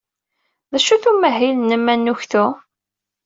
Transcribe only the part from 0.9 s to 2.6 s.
umahil-nnem anuktu?